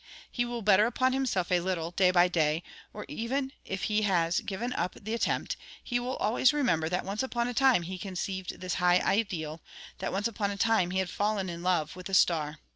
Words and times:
He 0.31 0.45
will 0.45 0.63
better 0.63 0.87
upon 0.87 1.13
himself 1.13 1.51
a 1.51 1.59
little 1.59 1.91
day 1.91 2.09
by 2.09 2.27
day; 2.27 2.63
or 2.91 3.05
even 3.07 3.53
if 3.65 3.83
he 3.83 4.01
has 4.01 4.39
given 4.39 4.73
up 4.73 4.95
the 4.99 5.13
attempt, 5.13 5.57
he 5.83 5.99
will 5.99 6.15
always 6.15 6.53
remember 6.53 6.89
that 6.89 7.05
once 7.05 7.21
upon 7.21 7.47
a 7.47 7.53
time 7.53 7.83
he 7.83 7.97
had 7.97 8.01
conceived 8.01 8.59
this 8.61 8.73
high 8.81 8.97
ideal, 9.01 9.61
that 9.99 10.11
once 10.11 10.27
upon 10.27 10.49
a 10.49 10.57
time 10.57 10.89
he 10.89 10.97
had 10.97 11.11
fallen 11.11 11.51
in 11.51 11.61
love 11.61 11.95
with 11.95 12.09
a 12.09 12.15
star. 12.15 12.57